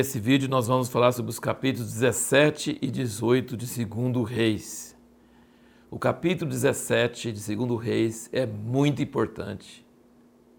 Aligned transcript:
Nesse 0.00 0.18
vídeo 0.18 0.48
nós 0.48 0.66
vamos 0.66 0.88
falar 0.88 1.12
sobre 1.12 1.30
os 1.30 1.38
capítulos 1.38 1.92
17 1.92 2.78
e 2.80 2.90
18 2.90 3.54
de 3.54 3.84
2 3.84 4.30
Reis. 4.30 4.96
O 5.90 5.98
capítulo 5.98 6.50
17 6.50 7.30
de 7.30 7.54
2 7.54 7.82
Reis 7.82 8.30
é 8.32 8.46
muito 8.46 9.02
importante, 9.02 9.86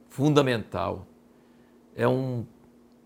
fundamental. 0.10 1.08
É 1.96 2.08
um, 2.08 2.46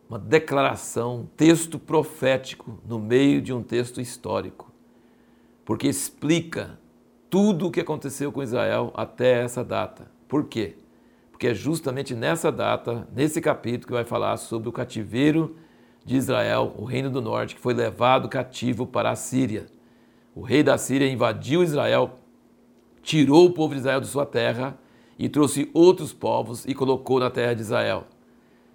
uma 0.10 0.20
declaração, 0.20 1.22
um 1.22 1.26
texto 1.26 1.80
profético 1.80 2.82
no 2.86 3.00
meio 3.00 3.42
de 3.42 3.54
um 3.54 3.64
texto 3.64 4.02
histórico, 4.02 4.70
porque 5.64 5.88
explica 5.88 6.78
tudo 7.30 7.68
o 7.68 7.72
que 7.72 7.80
aconteceu 7.80 8.30
com 8.30 8.44
Israel 8.44 8.92
até 8.94 9.42
essa 9.42 9.64
data. 9.64 10.12
Por 10.28 10.48
quê? 10.48 10.76
Porque 11.32 11.48
é 11.48 11.54
justamente 11.54 12.14
nessa 12.14 12.52
data, 12.52 13.08
nesse 13.16 13.40
capítulo, 13.40 13.88
que 13.88 13.94
vai 13.94 14.04
falar 14.04 14.36
sobre 14.36 14.68
o 14.68 14.74
cativeiro 14.74 15.56
de 16.06 16.16
Israel, 16.16 16.76
o 16.78 16.86
reino 16.86 17.10
do 17.10 17.20
norte, 17.20 17.56
que 17.56 17.62
foi 17.62 17.74
levado 17.74 18.30
cativo 18.30 18.86
para 18.86 19.10
a 19.10 19.16
Síria. 19.16 19.66
O 20.36 20.42
rei 20.42 20.62
da 20.62 20.78
Síria 20.78 21.10
invadiu 21.10 21.64
Israel, 21.64 22.20
tirou 23.02 23.48
o 23.48 23.52
povo 23.52 23.74
de 23.74 23.80
Israel 23.80 24.00
de 24.00 24.08
sua 24.08 24.26
terra 24.26 24.78
e 25.18 25.28
trouxe 25.28 25.70
outros 25.74 26.14
povos 26.14 26.64
e 26.66 26.76
colocou 26.76 27.20
na 27.20 27.32
terra 27.32 27.56
de 27.56 27.62
Israel. 27.62 28.06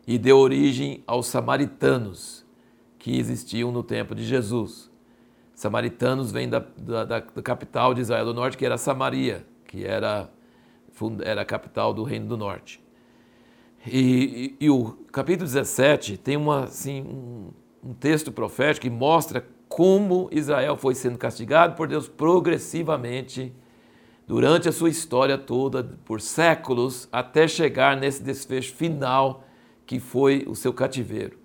E 0.06 0.18
deu 0.18 0.38
origem 0.38 1.04
aos 1.06 1.26
samaritanos, 1.26 2.44
que 2.98 3.16
existiam 3.16 3.70
no 3.70 3.82
tempo 3.82 4.14
de 4.14 4.24
Jesus. 4.24 4.90
Samaritanos 5.54 6.32
vêm 6.32 6.48
da, 6.48 6.64
da, 6.76 7.04
da 7.04 7.20
capital 7.20 7.94
de 7.94 8.00
Israel 8.00 8.24
do 8.24 8.34
Norte, 8.34 8.56
que 8.56 8.66
era 8.66 8.76
Samaria, 8.76 9.46
que 9.66 9.84
era, 9.84 10.28
era 11.22 11.42
a 11.42 11.44
capital 11.44 11.94
do 11.94 12.02
Reino 12.02 12.26
do 12.26 12.36
Norte. 12.36 12.82
E, 13.86 14.56
e, 14.60 14.66
e, 14.66 14.70
o 14.70 14.92
capítulo 15.10 15.46
17 15.46 16.18
tem 16.18 16.36
uma, 16.36 16.64
assim, 16.64 17.00
um, 17.02 17.50
um 17.82 17.94
texto 17.94 18.30
profético 18.30 18.82
que 18.82 18.90
mostra 18.90 19.46
como 19.68 20.28
Israel 20.30 20.76
foi 20.76 20.94
sendo 20.94 21.16
castigado 21.16 21.76
por 21.76 21.88
Deus 21.88 22.06
progressivamente 22.06 23.54
durante 24.26 24.68
a 24.68 24.72
sua 24.72 24.90
história 24.90 25.38
toda, 25.38 25.82
por 26.04 26.20
séculos, 26.20 27.08
até 27.10 27.48
chegar 27.48 27.96
nesse 27.96 28.22
desfecho 28.22 28.74
final 28.74 29.44
que 29.86 29.98
foi 29.98 30.44
o 30.46 30.54
seu 30.54 30.72
cativeiro. 30.72 31.38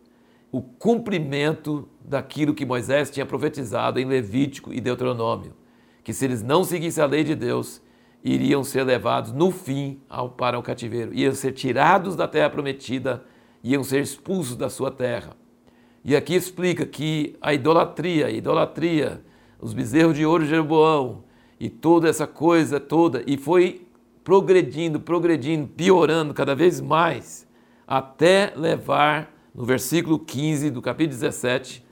O 0.52 0.62
cumprimento 0.62 1.88
daquilo 2.04 2.54
que 2.54 2.66
Moisés 2.66 3.10
tinha 3.10 3.26
profetizado 3.26 4.00
em 4.00 4.06
Levítico 4.06 4.74
e 4.74 4.82
Deuteronômio, 4.82 5.54
que 6.04 6.14
se 6.14 6.26
eles 6.26 6.44
não 6.44 6.64
seguissem 6.64 7.04
a 7.04 7.08
lei 7.08 7.24
de 7.24 7.34
Deus, 7.34 7.82
iriam 8.26 8.64
ser 8.64 8.84
levados 8.84 9.32
no 9.32 9.52
fim 9.52 10.02
ao, 10.10 10.30
para 10.30 10.58
o 10.58 10.64
cativeiro, 10.64 11.14
iam 11.14 11.32
ser 11.32 11.52
tirados 11.52 12.16
da 12.16 12.28
terra 12.28 12.50
prometida, 12.50 13.24
iam 13.64 13.84
ser 13.84 14.02
expulsos 14.02 14.56
da 14.56 14.68
sua 14.68 14.90
terra. 14.90 15.34
E 16.04 16.16
aqui 16.16 16.34
explica 16.34 16.88
que 16.88 17.38
a 17.40 17.54
idolatria, 17.54 18.26
a 18.26 18.32
idolatria, 18.32 19.24
os 19.62 19.74
bezerros 19.74 20.16
de 20.16 20.26
ouro 20.26 20.44
de 20.44 20.50
Jeroboão 20.50 21.24
e 21.60 21.70
toda 21.70 22.10
essa 22.10 22.26
coisa 22.26 22.80
toda, 22.80 23.24
e 23.28 23.38
foi 23.38 23.88
progredindo, 24.24 25.00
progredindo, 25.00 25.68
piorando 25.68 26.34
cada 26.34 26.56
vez 26.56 26.82
mais, 26.82 27.48
até 27.88 28.54
levar, 28.56 29.32
no 29.54 29.64
versículo 29.66 30.18
15 30.18 30.72
do 30.72 30.82
capítulo 30.82 31.14
17, 31.14 31.86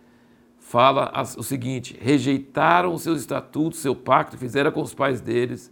fala 0.57 1.11
o 1.37 1.43
seguinte: 1.43 1.95
rejeitaram 2.01 2.93
os 2.93 3.03
seus 3.03 3.21
estatutos, 3.21 3.79
seu 3.79 3.95
pacto, 3.95 4.37
fizeram 4.37 4.71
com 4.71 4.81
os 4.81 4.95
pais 4.95 5.21
deles, 5.21 5.71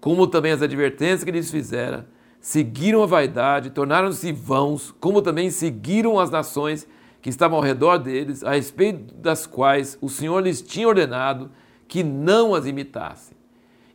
como 0.00 0.26
também 0.26 0.52
as 0.52 0.62
advertências 0.62 1.24
que 1.24 1.30
lhes 1.30 1.50
fizera, 1.50 2.08
seguiram 2.40 3.02
a 3.02 3.06
vaidade, 3.06 3.70
tornaram-se 3.70 4.32
vãos, 4.32 4.94
como 5.00 5.22
também 5.22 5.50
seguiram 5.50 6.18
as 6.18 6.30
nações 6.30 6.86
que 7.20 7.30
estavam 7.30 7.58
ao 7.58 7.64
redor 7.64 7.98
deles, 7.98 8.44
a 8.44 8.52
respeito 8.52 9.14
das 9.14 9.46
quais 9.46 9.98
o 10.00 10.08
Senhor 10.08 10.40
lhes 10.40 10.62
tinha 10.62 10.88
ordenado 10.88 11.50
que 11.88 12.04
não 12.04 12.54
as 12.54 12.66
imitassem. 12.66 13.36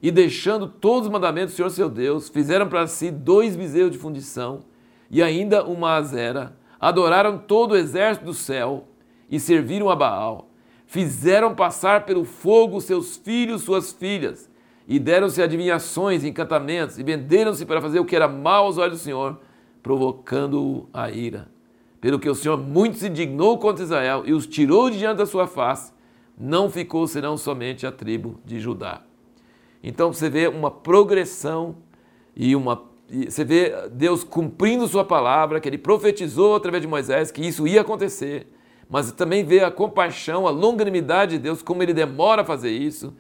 E 0.02 0.12
deixando 0.12 0.68
todos 0.68 1.08
os 1.08 1.12
mandamentos 1.12 1.54
do 1.54 1.56
Senhor 1.56 1.70
seu 1.70 1.90
Deus, 1.90 2.28
fizeram 2.28 2.68
para 2.68 2.86
si 2.88 3.10
dois 3.10 3.56
bezerros 3.56 3.92
de 3.92 3.98
fundição 3.98 4.60
e 5.10 5.24
ainda 5.24 5.64
uma 5.64 5.96
azera, 5.96 6.58
adoraram 6.80 7.38
todo 7.38 7.72
o 7.72 7.78
exército 7.78 8.26
do 8.26 8.34
céu 8.34 8.88
e 9.30 9.40
serviram 9.40 9.90
a 9.90 9.96
Baal. 9.96 10.50
Fizeram 10.86 11.56
passar 11.56 12.06
pelo 12.06 12.26
fogo 12.26 12.82
seus 12.82 13.16
filhos, 13.16 13.62
suas 13.62 13.94
filhas, 13.94 14.50
e 14.88 15.00
deram-se 15.00 15.42
adivinhações 15.42 16.24
encantamentos, 16.24 16.98
e 16.98 17.04
venderam-se 17.04 17.66
para 17.66 17.82
fazer 17.82 18.00
o 18.00 18.06
que 18.06 18.16
era 18.16 18.28
mal 18.28 18.66
aos 18.66 18.78
olhos 18.78 19.00
do 19.00 19.04
Senhor, 19.04 19.40
provocando-o 19.82 20.88
a 20.94 21.10
ira. 21.10 21.48
Pelo 22.02 22.20
que 22.20 22.30
o 22.30 22.36
Senhor 22.36 22.58
muito 22.58 22.98
se 22.98 23.08
indignou 23.08 23.58
contra 23.58 23.84
Israel 23.84 24.24
e 24.26 24.34
os 24.34 24.46
tirou 24.46 24.90
de 24.90 25.00
diante 25.00 25.18
da 25.18 25.26
sua 25.26 25.48
face, 25.48 25.94
não 26.38 26.70
ficou 26.70 27.08
senão 27.08 27.38
somente 27.38 27.88
a 27.88 27.92
tribo 27.92 28.40
de 28.44 28.60
Judá. 28.60 29.02
Então 29.82 30.12
você 30.12 30.30
vê 30.30 30.48
uma 30.48 30.72
progressão 30.72 31.78
e 32.36 32.56
uma 32.56 32.92
você 33.30 33.44
vê 33.44 33.90
Deus 33.92 34.24
cumprindo 34.24 34.88
sua 34.88 35.06
palavra, 35.06 35.60
que 35.60 35.70
ele 35.70 35.78
profetizou 35.78 36.56
através 36.56 36.82
de 36.82 36.88
Moisés 36.88 37.30
que 37.32 37.46
isso 37.46 37.68
ia 37.68 37.82
acontecer, 37.82 38.48
mas 38.90 39.12
também 39.12 39.44
vê 39.44 39.64
a 39.64 39.70
compaixão, 39.70 40.48
a 40.48 40.50
longanimidade 40.50 41.38
de 41.38 41.40
Deus, 41.40 41.62
como 41.62 41.84
ele 41.84 41.94
demora 41.94 42.42
a 42.42 42.46
fazer 42.46 42.72
isso, 42.72 43.14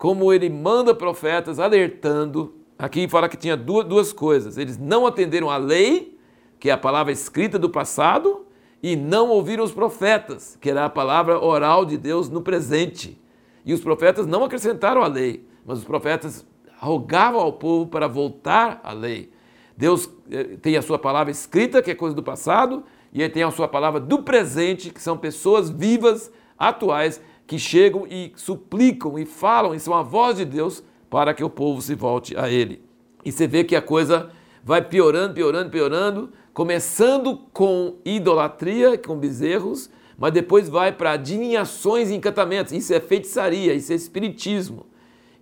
como 0.00 0.32
ele 0.32 0.48
manda 0.48 0.94
profetas 0.94 1.58
alertando. 1.58 2.54
Aqui 2.78 3.06
fala 3.06 3.28
que 3.28 3.36
tinha 3.36 3.54
duas, 3.54 3.84
duas 3.86 4.14
coisas. 4.14 4.56
Eles 4.56 4.78
não 4.78 5.06
atenderam 5.06 5.50
a 5.50 5.58
lei, 5.58 6.18
que 6.58 6.70
é 6.70 6.72
a 6.72 6.78
palavra 6.78 7.12
escrita 7.12 7.58
do 7.58 7.68
passado, 7.68 8.46
e 8.82 8.96
não 8.96 9.28
ouviram 9.28 9.62
os 9.62 9.72
profetas, 9.72 10.56
que 10.58 10.70
era 10.70 10.86
a 10.86 10.88
palavra 10.88 11.38
oral 11.38 11.84
de 11.84 11.98
Deus 11.98 12.30
no 12.30 12.40
presente. 12.40 13.20
E 13.62 13.74
os 13.74 13.82
profetas 13.82 14.26
não 14.26 14.42
acrescentaram 14.42 15.02
a 15.02 15.06
lei, 15.06 15.46
mas 15.66 15.80
os 15.80 15.84
profetas 15.84 16.46
rogavam 16.78 17.38
ao 17.38 17.52
povo 17.52 17.86
para 17.86 18.08
voltar 18.08 18.80
à 18.82 18.92
lei. 18.92 19.30
Deus 19.76 20.08
eh, 20.30 20.56
tem 20.62 20.78
a 20.78 20.82
sua 20.82 20.98
palavra 20.98 21.30
escrita, 21.30 21.82
que 21.82 21.90
é 21.90 21.94
coisa 21.94 22.16
do 22.16 22.22
passado, 22.22 22.84
e 23.12 23.20
ele 23.20 23.34
tem 23.34 23.42
a 23.42 23.50
sua 23.50 23.68
palavra 23.68 24.00
do 24.00 24.22
presente, 24.22 24.88
que 24.88 25.02
são 25.02 25.18
pessoas 25.18 25.68
vivas, 25.68 26.32
atuais, 26.58 27.20
que 27.50 27.58
chegam 27.58 28.06
e 28.08 28.32
suplicam 28.36 29.18
e 29.18 29.26
falam, 29.26 29.74
e 29.74 29.80
são 29.80 29.92
a 29.92 30.04
voz 30.04 30.36
de 30.36 30.44
Deus 30.44 30.84
para 31.10 31.34
que 31.34 31.42
o 31.42 31.50
povo 31.50 31.82
se 31.82 31.96
volte 31.96 32.36
a 32.38 32.48
Ele. 32.48 32.80
E 33.24 33.32
você 33.32 33.44
vê 33.48 33.64
que 33.64 33.74
a 33.74 33.82
coisa 33.82 34.30
vai 34.62 34.80
piorando, 34.80 35.34
piorando, 35.34 35.68
piorando, 35.68 36.30
começando 36.54 37.38
com 37.52 37.96
idolatria, 38.04 38.96
com 38.96 39.18
bezerros, 39.18 39.90
mas 40.16 40.32
depois 40.32 40.68
vai 40.68 40.92
para 40.92 41.10
adivinhações 41.10 42.08
e 42.10 42.14
encantamentos. 42.14 42.72
Isso 42.72 42.94
é 42.94 43.00
feitiçaria, 43.00 43.74
isso 43.74 43.92
é 43.92 43.96
espiritismo. 43.96 44.86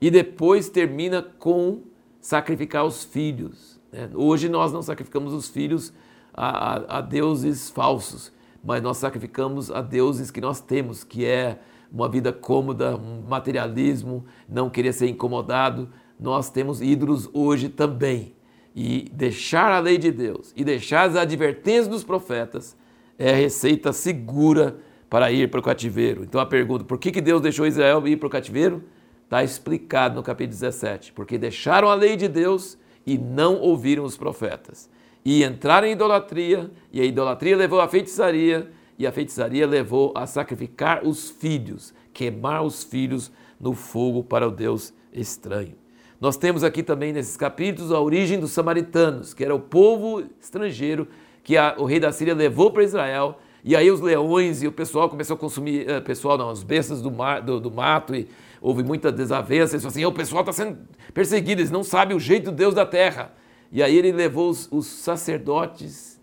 E 0.01 0.11
depois 0.11 0.71
termina 0.71 1.21
com 1.39 1.83
sacrificar 2.23 2.87
os 2.87 3.05
filhos. 3.05 3.79
Né? 3.93 4.09
Hoje 4.15 4.49
nós 4.49 4.73
não 4.73 4.81
sacrificamos 4.81 5.35
os 5.35 5.47
filhos 5.47 5.93
a, 6.33 6.49
a, 6.49 6.99
a 6.99 7.01
deuses 7.03 7.69
falsos, 7.69 8.33
mas 8.65 8.81
nós 8.81 8.97
sacrificamos 8.97 9.71
a 9.71 9.83
deuses 9.83 10.31
que 10.31 10.41
nós 10.41 10.59
temos, 10.59 11.05
que 11.05 11.27
é 11.27 11.59
uma 11.93 12.09
vida 12.09 12.33
cômoda, 12.33 12.97
um 12.97 13.23
materialismo, 13.29 14.25
não 14.49 14.69
querer 14.69 14.93
ser 14.93 15.09
incomodado. 15.09 15.89
Nós 16.19 16.51
temos 16.51 16.81
ídolos 16.81 17.29
hoje 17.33 17.69
também. 17.69 18.35
E 18.75 19.11
deixar 19.13 19.73
a 19.73 19.81
lei 19.81 19.99
de 19.99 20.13
Deus 20.13 20.53
e 20.57 20.63
deixar 20.63 21.09
as 21.09 21.17
advertências 21.17 21.89
dos 21.89 22.05
profetas 22.05 22.77
é 23.19 23.33
a 23.33 23.37
receita 23.37 23.93
segura 23.93 24.79
para 25.11 25.33
ir 25.33 25.51
para 25.51 25.59
o 25.59 25.63
cativeiro. 25.63 26.23
Então 26.23 26.41
a 26.41 26.47
pergunta, 26.47 26.85
por 26.85 26.99
que, 26.99 27.11
que 27.11 27.21
Deus 27.21 27.41
deixou 27.41 27.67
Israel 27.67 28.07
ir 28.07 28.17
para 28.17 28.29
o 28.29 28.31
cativeiro? 28.31 28.85
Está 29.25 29.43
explicado 29.43 30.15
no 30.15 30.23
capítulo 30.23 30.53
17. 30.53 31.13
Porque 31.13 31.37
deixaram 31.37 31.89
a 31.89 31.95
lei 31.95 32.15
de 32.15 32.29
Deus 32.29 32.79
e 33.05 33.19
não 33.19 33.57
ouviram 33.57 34.05
os 34.05 34.17
profetas. 34.17 34.89
E 35.25 35.43
entraram 35.43 35.89
em 35.89 35.93
idolatria, 35.93 36.71
e 36.93 37.01
a 37.01 37.05
idolatria 37.05 37.57
levou 37.57 37.81
à 37.81 37.89
feitiçaria, 37.89 38.71
e 38.99 39.07
a 39.07 39.13
feitiçaria 39.13 39.67
levou 39.67 40.13
a 40.17 40.27
sacrificar 40.27 41.07
os 41.07 41.31
filhos, 41.31 41.95
queimar 42.13 42.65
os 42.65 42.83
filhos 42.83 43.31
no 43.61 43.75
fogo 43.75 44.25
para 44.25 44.49
o 44.49 44.51
Deus 44.51 44.93
estranho. 45.13 45.75
Nós 46.21 46.37
temos 46.37 46.65
aqui 46.65 46.83
também 46.83 47.13
nesses 47.13 47.37
capítulos 47.37 47.93
a 47.93 48.01
origem 48.01 48.41
dos 48.41 48.51
samaritanos, 48.51 49.33
que 49.33 49.45
era 49.45 49.55
o 49.55 49.61
povo 49.61 50.25
estrangeiro 50.41 51.07
que 51.45 51.57
a, 51.57 51.77
o 51.79 51.85
rei 51.85 52.01
da 52.01 52.11
Síria 52.11 52.35
levou 52.35 52.73
para 52.73 52.83
Israel. 52.83 53.39
E 53.65 53.77
aí 53.77 53.91
os 53.91 54.01
leões 54.01 54.63
e 54.63 54.67
o 54.67 54.73
pessoal 54.73 55.09
começou 55.09 55.35
a 55.35 55.39
consumir, 55.39 55.89
uh, 55.89 56.03
pessoal 56.03 56.37
não, 56.37 56.51
as 56.51 56.63
bestas 56.63 57.01
do, 57.01 57.11
mar, 57.11 57.41
do, 57.41 57.61
do 57.61 57.71
mato 57.71 58.15
e 58.15 58.29
houve 58.61 58.83
muita 58.83 59.13
desavença. 59.13 59.77
Eles 59.77 59.87
assim, 59.87 60.05
o 60.05 60.13
pessoal 60.13 60.41
está 60.41 60.53
sendo 60.53 60.77
perseguido, 61.15 61.61
eles 61.61 61.71
não 61.71 61.85
sabem 61.85 62.17
o 62.17 62.21
jeito 62.21 62.51
do 62.51 62.53
Deus 62.53 62.75
da 62.75 62.85
terra. 62.85 63.33
E 63.71 63.83
aí 63.83 63.97
ele 63.97 64.11
levou 64.11 64.51
os, 64.51 64.69
os 64.73 64.87
sacerdotes 64.87 66.18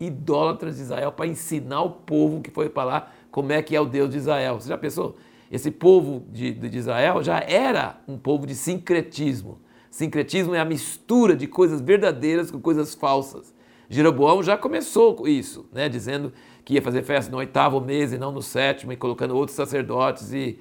idólatras 0.00 0.76
de 0.76 0.82
Israel 0.82 1.12
para 1.12 1.26
ensinar 1.26 1.82
o 1.82 1.90
povo 1.90 2.40
que 2.40 2.50
foi 2.50 2.68
para 2.68 2.84
lá 2.84 3.12
como 3.30 3.52
é 3.52 3.62
que 3.62 3.76
é 3.76 3.80
o 3.80 3.86
Deus 3.86 4.10
de 4.10 4.18
Israel. 4.18 4.60
Você 4.60 4.68
já 4.68 4.78
pensou? 4.78 5.16
Esse 5.50 5.70
povo 5.70 6.24
de, 6.32 6.52
de 6.52 6.78
Israel 6.78 7.22
já 7.22 7.38
era 7.40 8.00
um 8.08 8.18
povo 8.18 8.46
de 8.46 8.54
sincretismo. 8.54 9.60
Sincretismo 9.90 10.54
é 10.54 10.60
a 10.60 10.64
mistura 10.64 11.36
de 11.36 11.46
coisas 11.46 11.80
verdadeiras 11.80 12.50
com 12.50 12.60
coisas 12.60 12.94
falsas. 12.94 13.54
Jeroboão 13.88 14.42
já 14.42 14.56
começou 14.56 15.14
com 15.14 15.28
isso, 15.28 15.68
né, 15.72 15.88
dizendo 15.88 16.32
que 16.64 16.74
ia 16.74 16.82
fazer 16.82 17.02
festa 17.02 17.30
no 17.30 17.38
oitavo 17.38 17.80
mês 17.80 18.12
e 18.12 18.18
não 18.18 18.32
no 18.32 18.42
sétimo, 18.42 18.92
e 18.92 18.96
colocando 18.96 19.36
outros 19.36 19.56
sacerdotes 19.56 20.32
e 20.32 20.58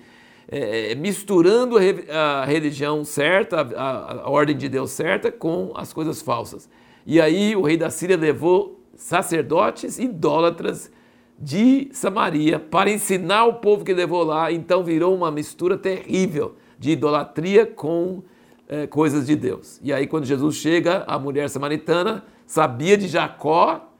é, 0.47 0.91
é 0.91 0.95
misturando 0.95 1.77
a, 1.77 2.41
a, 2.41 2.45
religião 2.45 3.03
certa, 3.03 3.61
a, 3.61 4.21
a 4.21 4.29
ordem 4.29 4.55
de 4.55 4.69
Deus 4.69 4.91
certa, 4.91 5.31
com 5.31 5.71
as 5.75 5.91
coisas 5.91 6.21
falsas. 6.21 6.69
E 7.05 7.19
aí 7.19 7.55
o 7.55 7.63
rei 7.63 7.77
da 7.77 7.89
Síria 7.89 8.15
levou 8.15 8.79
sacerdotes 8.95 9.99
idólatras 9.99 10.91
de 11.37 11.89
Samaria 11.91 12.59
para 12.59 12.89
ensinar 12.89 13.45
o 13.45 13.55
povo 13.55 13.83
que 13.83 13.93
levou 13.93 14.23
lá. 14.23 14.51
Então 14.51 14.83
virou 14.83 15.15
uma 15.15 15.31
mistura 15.31 15.77
terrível 15.77 16.55
de 16.79 16.91
idolatria 16.91 17.65
com 17.65 18.23
é, 18.67 18.87
coisas 18.87 19.25
de 19.25 19.35
Deus. 19.35 19.79
E 19.83 19.93
aí, 19.93 20.07
quando 20.07 20.25
Jesus 20.25 20.55
chega, 20.55 21.03
a 21.07 21.19
mulher 21.19 21.49
samaritana 21.49 22.23
sabia 22.45 22.97
de 22.97 23.07
Jacó, 23.07 23.91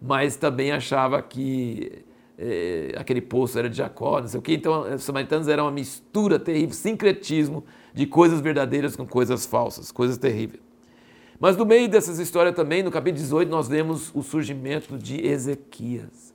mas 0.00 0.36
também 0.36 0.72
achava 0.72 1.20
que 1.22 2.04
é, 2.38 2.94
aquele 2.96 3.20
poço 3.20 3.58
era 3.58 3.68
de 3.68 3.76
Jacó, 3.76 4.20
não 4.20 4.28
sei 4.28 4.38
o 4.38 4.42
quê. 4.42 4.54
Então, 4.54 4.94
os 4.94 5.02
samaritanos 5.02 5.48
eram 5.48 5.64
uma 5.64 5.72
mistura 5.72 6.38
terrível, 6.38 6.74
sincretismo 6.74 7.64
de 7.92 8.06
coisas 8.06 8.40
verdadeiras 8.40 8.96
com 8.96 9.06
coisas 9.06 9.46
falsas, 9.46 9.92
coisas 9.92 10.18
terríveis. 10.18 10.63
Mas 11.38 11.56
no 11.56 11.66
meio 11.66 11.88
dessas 11.88 12.18
histórias 12.18 12.54
também, 12.54 12.82
no 12.82 12.90
capítulo 12.90 13.20
18, 13.22 13.48
nós 13.48 13.68
vemos 13.68 14.14
o 14.14 14.22
surgimento 14.22 14.96
de 14.96 15.26
Ezequias, 15.26 16.32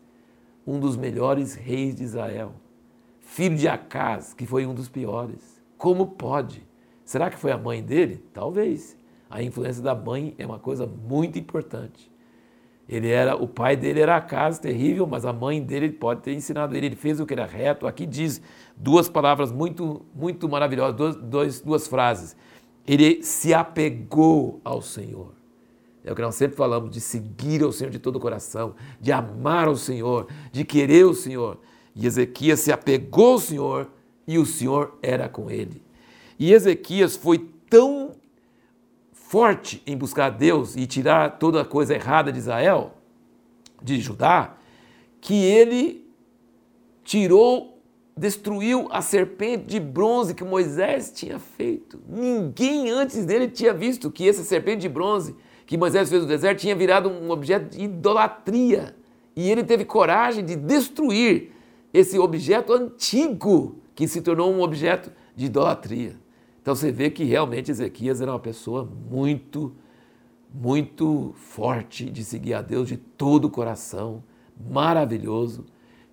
um 0.67 0.79
dos 0.79 0.97
melhores 0.97 1.55
reis 1.55 1.95
de 1.95 2.03
Israel, 2.03 2.53
filho 3.21 3.55
de 3.55 3.67
Acaz, 3.67 4.33
que 4.33 4.45
foi 4.45 4.65
um 4.65 4.73
dos 4.73 4.89
piores. 4.89 5.61
Como 5.77 6.05
pode? 6.07 6.67
Será 7.05 7.29
que 7.29 7.39
foi 7.39 7.51
a 7.51 7.57
mãe 7.57 7.81
dele? 7.81 8.23
Talvez. 8.33 8.97
A 9.29 9.41
influência 9.41 9.81
da 9.81 9.95
mãe 9.95 10.35
é 10.37 10.45
uma 10.45 10.59
coisa 10.59 10.85
muito 10.85 11.39
importante. 11.39 12.11
Ele 12.87 13.07
era, 13.07 13.35
o 13.35 13.47
pai 13.47 13.77
dele 13.77 14.01
era 14.01 14.17
Acaz, 14.17 14.57
terrível, 14.57 15.05
mas 15.05 15.23
a 15.23 15.31
mãe 15.31 15.61
dele 15.61 15.91
pode 15.91 16.21
ter 16.21 16.33
ensinado 16.33 16.75
ele. 16.75 16.87
Ele 16.87 16.95
fez 16.95 17.19
o 17.19 17.25
que 17.25 17.33
era 17.33 17.45
reto. 17.45 17.87
Aqui 17.87 18.05
diz 18.05 18.41
duas 18.75 19.07
palavras 19.07 19.51
muito, 19.51 20.05
muito 20.13 20.49
maravilhosas, 20.49 20.95
duas, 20.95 21.15
duas, 21.15 21.61
duas 21.61 21.87
frases 21.87 22.35
ele 22.89 23.21
se 23.21 23.53
apegou 23.53 24.59
ao 24.63 24.81
Senhor. 24.81 25.31
É 26.03 26.11
o 26.11 26.15
que 26.15 26.23
nós 26.23 26.33
sempre 26.33 26.57
falamos, 26.57 26.89
de 26.89 26.99
seguir 26.99 27.61
ao 27.61 27.71
Senhor 27.71 27.91
de 27.91 27.99
todo 27.99 28.15
o 28.15 28.19
coração, 28.19 28.73
de 28.99 29.11
amar 29.11 29.67
ao 29.67 29.75
Senhor, 29.75 30.25
de 30.51 30.65
querer 30.65 31.05
o 31.05 31.13
Senhor. 31.13 31.59
E 31.95 32.07
Ezequias 32.07 32.61
se 32.61 32.71
apegou 32.71 33.33
ao 33.33 33.39
Senhor 33.39 33.91
e 34.27 34.39
o 34.39 34.45
Senhor 34.45 34.97
era 35.03 35.29
com 35.29 35.51
ele. 35.51 35.83
E 36.39 36.51
Ezequias 36.51 37.15
foi 37.15 37.47
tão 37.69 38.15
forte 39.13 39.83
em 39.85 39.95
buscar 39.95 40.31
Deus 40.31 40.75
e 40.75 40.87
tirar 40.87 41.37
toda 41.37 41.61
a 41.61 41.65
coisa 41.65 41.93
errada 41.93 42.31
de 42.31 42.39
Israel, 42.39 42.95
de 43.83 44.01
Judá, 44.01 44.57
que 45.21 45.35
ele 45.35 46.09
tirou 47.03 47.78
destruiu 48.19 48.89
a 48.91 49.01
serpente 49.01 49.65
de 49.65 49.79
bronze 49.79 50.35
que 50.35 50.43
Moisés 50.43 51.09
tinha 51.09 51.39
feito. 51.39 52.01
Ninguém 52.05 52.89
antes 52.89 53.25
dele 53.25 53.47
tinha 53.47 53.73
visto 53.73 54.11
que 54.11 54.27
essa 54.27 54.43
serpente 54.43 54.81
de 54.81 54.89
bronze 54.89 55.33
que 55.65 55.77
Moisés 55.77 56.09
fez 56.09 56.21
no 56.21 56.27
deserto 56.27 56.59
tinha 56.59 56.75
virado 56.75 57.07
um 57.09 57.31
objeto 57.31 57.77
de 57.77 57.85
idolatria. 57.85 58.93
E 59.37 59.49
ele 59.49 59.63
teve 59.63 59.85
coragem 59.85 60.43
de 60.43 60.57
destruir 60.57 61.53
esse 61.93 62.19
objeto 62.19 62.73
antigo 62.73 63.77
que 63.95 64.05
se 64.05 64.21
tornou 64.21 64.51
um 64.53 64.61
objeto 64.61 65.09
de 65.33 65.45
idolatria. 65.45 66.17
Então 66.61 66.75
você 66.75 66.91
vê 66.91 67.09
que 67.09 67.23
realmente 67.23 67.71
Ezequias 67.71 68.19
era 68.19 68.33
uma 68.33 68.39
pessoa 68.39 68.83
muito, 69.09 69.73
muito 70.53 71.33
forte 71.37 72.09
de 72.09 72.25
seguir 72.25 72.53
a 72.53 72.61
Deus 72.61 72.89
de 72.89 72.97
todo 72.97 73.45
o 73.45 73.49
coração, 73.49 74.21
maravilhoso 74.69 75.65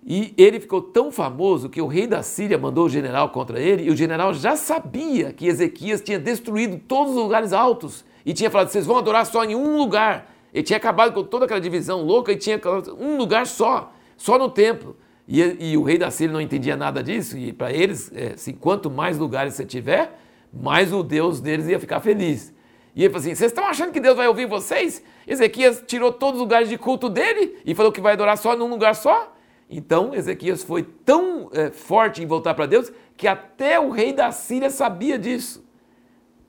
e 0.09 0.33
ele 0.37 0.57
ficou 0.57 0.81
tão 0.81 1.11
famoso 1.11 1.67
que 1.67 1.81
o 1.81 1.85
rei 1.85 2.07
da 2.07 2.23
Síria 2.23 2.57
mandou 2.57 2.85
o 2.85 2.89
general 2.89 3.27
contra 3.27 3.59
ele, 3.59 3.83
e 3.83 3.89
o 3.89 3.95
general 3.95 4.33
já 4.33 4.55
sabia 4.55 5.33
que 5.33 5.45
Ezequias 5.45 5.99
tinha 5.99 6.17
destruído 6.17 6.79
todos 6.87 7.11
os 7.13 7.21
lugares 7.21 7.51
altos 7.51 8.05
e 8.25 8.33
tinha 8.33 8.49
falado: 8.49 8.69
vocês 8.69 8.85
vão 8.85 8.97
adorar 8.97 9.25
só 9.25 9.43
em 9.43 9.53
um 9.53 9.75
lugar. 9.75 10.33
Ele 10.53 10.63
tinha 10.63 10.77
acabado 10.77 11.13
com 11.13 11.23
toda 11.23 11.43
aquela 11.43 11.59
divisão 11.59 12.03
louca 12.03 12.31
e 12.31 12.37
tinha 12.37 12.57
um 12.97 13.17
lugar 13.17 13.45
só, 13.45 13.91
só 14.15 14.39
no 14.39 14.49
templo. 14.49 14.95
E, 15.27 15.41
e 15.71 15.77
o 15.77 15.83
rei 15.83 15.97
da 15.97 16.09
Síria 16.09 16.31
não 16.31 16.39
entendia 16.39 16.77
nada 16.77 17.03
disso, 17.03 17.37
e 17.37 17.51
para 17.51 17.73
eles, 17.73 18.09
é, 18.15 18.27
assim, 18.27 18.53
quanto 18.53 18.89
mais 18.89 19.17
lugares 19.17 19.55
você 19.55 19.65
tiver, 19.65 20.17
mais 20.53 20.93
o 20.93 21.03
Deus 21.03 21.41
deles 21.41 21.67
ia 21.67 21.81
ficar 21.81 21.99
feliz. 21.99 22.53
E 22.95 23.03
ele 23.03 23.09
falou 23.09 23.19
assim: 23.19 23.35
vocês 23.35 23.51
estão 23.51 23.65
achando 23.65 23.91
que 23.91 23.99
Deus 23.99 24.15
vai 24.15 24.29
ouvir 24.29 24.45
vocês? 24.45 25.03
Ezequias 25.27 25.83
tirou 25.85 26.13
todos 26.13 26.35
os 26.35 26.43
lugares 26.43 26.69
de 26.69 26.77
culto 26.77 27.09
dele 27.09 27.57
e 27.65 27.75
falou 27.75 27.91
que 27.91 27.99
vai 27.99 28.13
adorar 28.13 28.37
só 28.37 28.55
num 28.55 28.69
lugar 28.69 28.95
só? 28.95 29.33
Então 29.69 30.13
Ezequias 30.13 30.63
foi 30.63 30.83
tão 30.83 31.49
é, 31.51 31.71
forte 31.71 32.23
em 32.23 32.25
voltar 32.25 32.53
para 32.53 32.65
Deus 32.65 32.91
que 33.15 33.27
até 33.27 33.79
o 33.79 33.89
rei 33.89 34.13
da 34.13 34.31
Síria 34.31 34.69
sabia 34.69 35.19
disso. 35.19 35.65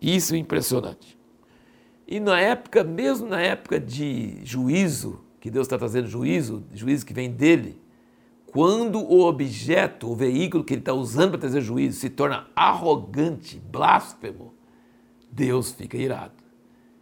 Isso 0.01 0.35
é 0.35 0.39
impressionante. 0.39 1.19
E 2.07 2.21
na 2.21 2.41
época, 2.41 2.85
mesmo 2.85 3.29
na 3.29 3.41
época 3.41 3.79
de 3.79 4.41
juízo, 4.45 5.21
que 5.41 5.51
Deus 5.51 5.67
está 5.67 5.77
trazendo 5.77 6.09
juízo, 6.09 6.65
juízo 6.73 7.05
que 7.05 7.13
vem 7.13 7.31
dele, 7.31 7.81
quando 8.47 9.01
o 9.01 9.27
objeto, 9.27 10.11
o 10.11 10.15
veículo 10.15 10.65
que 10.65 10.73
ele 10.73 10.81
está 10.81 10.95
usando 10.95 11.33
para 11.33 11.41
trazer 11.41 11.61
juízo 11.61 12.01
se 12.01 12.09
torna 12.09 12.47
arrogante, 12.57 13.59
blasfemo, 13.59 14.55
Deus 15.31 15.73
fica 15.73 15.99
irado. 15.99 16.33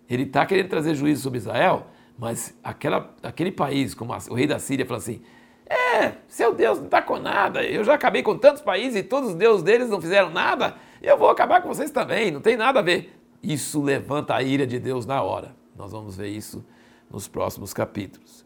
Ele 0.09 0.25
está 0.25 0.45
querendo 0.45 0.69
trazer 0.69 0.95
juízo 0.95 1.23
sobre 1.23 1.39
Israel, 1.39 1.87
mas 2.19 2.55
aquela, 2.65 3.15
aquele 3.23 3.53
país, 3.53 3.95
como 3.95 4.13
o 4.13 4.35
rei 4.35 4.47
da 4.47 4.59
Síria, 4.59 4.85
fala 4.85 4.99
assim: 4.99 5.21
é, 5.69 6.13
seu 6.29 6.55
Deus 6.55 6.79
não 6.79 6.87
está 6.87 7.03
com 7.03 7.19
nada. 7.19 7.63
Eu 7.65 7.83
já 7.83 7.95
acabei 7.95 8.23
com 8.23 8.37
tantos 8.39 8.63
países 8.63 8.97
e 8.97 9.03
todos 9.03 9.31
os 9.31 9.35
deuses 9.35 9.63
deles 9.63 9.89
não 9.89 10.01
fizeram 10.01 10.31
nada. 10.31 10.77
Eu 11.03 11.19
vou 11.19 11.29
acabar 11.29 11.61
com 11.61 11.69
vocês 11.69 11.91
também, 11.91 12.31
não 12.31 12.41
tem 12.41 12.57
nada 12.57 12.79
a 12.81 12.83
ver. 12.83 13.19
Isso 13.43 13.83
levanta 13.83 14.35
a 14.35 14.43
ira 14.43 14.67
de 14.67 14.79
Deus 14.79 15.05
na 15.07 15.23
hora. 15.23 15.55
Nós 15.77 15.93
vamos 15.93 16.17
ver 16.17 16.29
isso 16.29 16.65
nos 17.11 17.29
próximos 17.29 17.73
capítulos. 17.73 18.45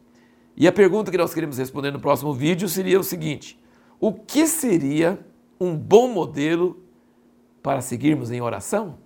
E 0.57 0.67
a 0.67 0.73
pergunta 0.73 1.11
que 1.11 1.19
nós 1.19 1.33
queremos 1.33 1.59
responder 1.59 1.91
no 1.91 2.01
próximo 2.01 2.35
vídeo 2.35 2.69
seria 2.69 2.99
o 2.99 3.05
seguinte: 3.05 3.59
o 3.99 4.13
que 4.13 4.47
seria 4.47 5.19
um 5.61 5.77
bom 5.77 6.09
modelo 6.09 6.83
para 7.63 7.81
seguirmos 7.81 8.31
em 8.31 8.41
oração? 8.41 8.99